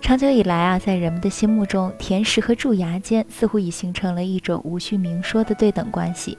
[0.00, 6.36] 长久以来啊，在人们的心目中，甜食和蛀牙间似乎已形成了一种无需明说的对等关系。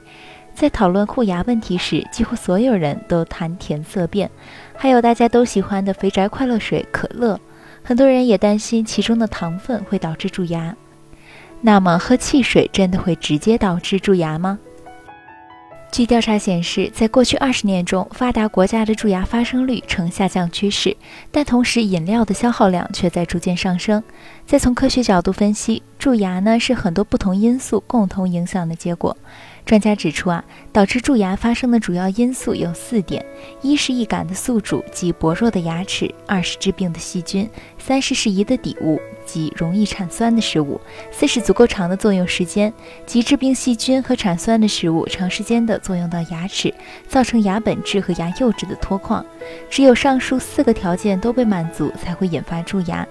[0.54, 4.30] 在讨论护牙问题时，几乎所有人都谈甜色变，
[4.74, 7.40] 还有大家都喜欢的肥宅快乐水可乐。
[7.82, 10.76] 很多人也担心其中的糖分会导致蛀牙。
[11.62, 14.58] 那么，喝汽水真的会直接导致蛀牙吗？
[15.92, 20.96] 据调查显示，在过去二十年中，发达国家的蛀牙发生率呈下降趋势，
[21.30, 24.02] 但同时饮料的消耗量却在逐渐上升。
[24.46, 29.14] 再从科学角度分析，蛀牙呢是很多不同因素共同影响的结果。
[29.64, 33.24] 专家指出啊，导致蛀牙发生的主要因素有四点：
[33.62, 37.46] 一是易感的宿主及薄弱的牙齿；二是致病的细菌；
[37.78, 40.78] 三是适宜的底物及容易产酸的食物；
[41.10, 42.70] 四是足够长的作用时间，
[43.06, 46.74] 即致病细菌和产酸的食物长时间的作用到牙齿，
[47.08, 49.24] 造成牙本质和牙釉质的脱矿。
[49.70, 53.06] 只有上述四个条件都被满足，才会引发蛀牙。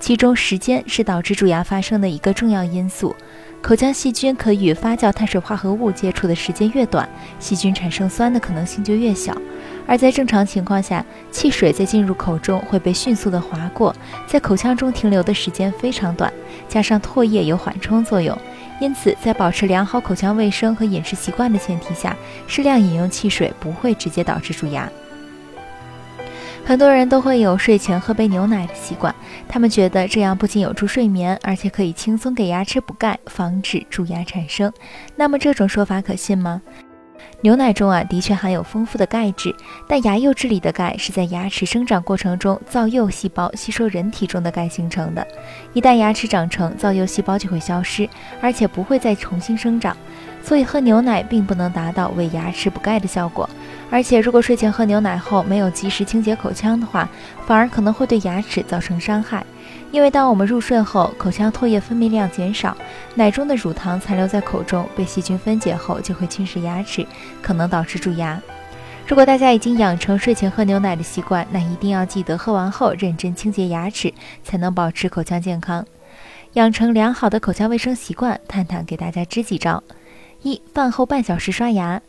[0.00, 3.14] 其中，时间是导致蛀牙发生的一个重要因素。
[3.60, 7.08] 口腔细菌可与发酵碳水化合物接触的时间越短，
[7.40, 9.36] 细菌产生酸的可能性就越小。
[9.84, 13.94] 而在正常情况下，汽水在进入口中会被迅速的划过，
[14.28, 16.32] 在口腔中停留的时间非常短，
[16.68, 18.38] 加上唾液有缓冲作用，
[18.80, 24.88] 因此在保持良好口腔卫生和饮食习惯的前提下，适量饮用汽水不会直接导致蛀牙。
[26.68, 29.14] 很多人都会有睡前喝杯牛奶的习惯，
[29.48, 34.70] 他们觉得这样不仅有助睡眠，而且可以轻松给牙齿补钙，防止蛀牙产生。
[35.16, 36.60] 那么这种说法可信吗？
[37.40, 39.56] 牛奶中啊的确含有丰富的钙质，
[39.88, 45.26] 但牙釉质里的钙是在牙齿生长过程中造釉细胞吸收人体中的钙形成的。
[45.72, 48.06] 一旦牙齿长成，造釉细胞就会消失，
[48.42, 49.96] 而且不会再重新生长。
[50.42, 53.48] 所以喝牛奶并不能达到为牙齿补钙的效果。
[53.90, 57.08] 而且，如果睡前喝牛奶后没有及时清洁口腔的话，
[57.46, 59.44] 反而可能会对牙齿造成伤害。
[59.90, 62.76] 因为当我们入睡后，口腔唾液分泌量减少，
[63.14, 67.06] 奶中的乳糖残留在口中，被细菌分解后就会侵蚀牙齿，
[67.40, 68.38] 可能导致蛀牙。
[69.06, 74.12] 如果大家已经养成睡前喝牛奶的习惯，那一定要记得喝完后认真清洁牙齿，
[74.44, 75.82] 才能保持口腔健康。
[76.52, 79.82] 养成良好的口腔卫生习惯，探探给大家支几招：
[80.42, 82.00] 一、饭后半小时刷牙。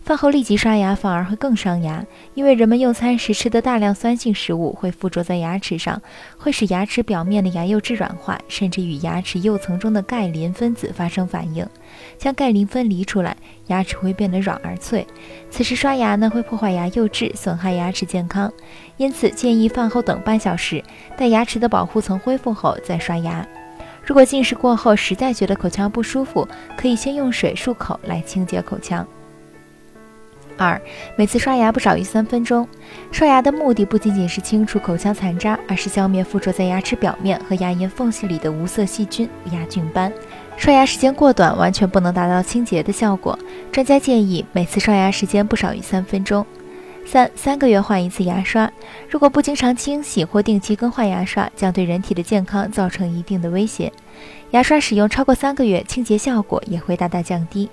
[0.00, 6.00] 饭后立即刷牙反而会更伤牙，因为人们用餐时吃的大量酸性食物会附着在牙齿上，
[6.38, 11.66] 会使牙齿表面的牙釉质软化，甚至与牙齿釉层中的钙磷分子发生反应，
[12.16, 15.06] 将钙磷分离出来，牙齿会变得软而脆。
[15.50, 18.50] 此时刷牙呢会破坏牙釉质，损害牙齿健康，
[18.96, 20.82] 因此建议饭后等半小时，
[21.18, 23.46] 待牙齿的保护层恢复后再刷牙。
[24.08, 26.48] 如果进食过后实在觉得口腔不舒服，
[26.78, 29.06] 可以先用水漱口来清洁口腔。
[30.56, 30.80] 二，
[31.14, 32.66] 每次刷牙不少于三分钟。
[33.12, 40.10] 刷牙的目的不仅仅是清除口腔残渣，而是消灭附着在牙齿表面和牙龈缝隙里的无色细菌、牙菌斑。
[40.56, 43.38] 刷牙时间过短，完全不能达到清洁的效果。
[43.70, 46.46] 专家建议每次刷牙时间不少于三分钟。
[47.10, 48.70] 三，三个月换一次牙刷。
[49.08, 53.90] 如果不经常清洗或定期更换牙刷，将对人体的健康造成一定的威胁。
[54.50, 57.66] 牙刷使用超过三个月，清洁效果也会大大降低。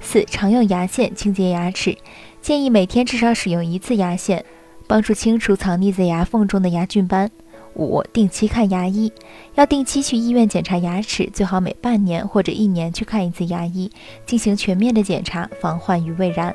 [0.00, 1.98] 四、常用牙线清洁牙齿，
[2.40, 4.44] 建议每天至少使用一次牙线，
[4.86, 7.28] 帮助清除藏匿在牙缝中的牙菌斑。
[7.74, 9.12] 五、定期看牙医，
[9.56, 13.90] 要定期去医院检查牙齿，最好每半年或者一年去看一次牙医，
[14.24, 16.54] 进行全面的检查，防患于未然。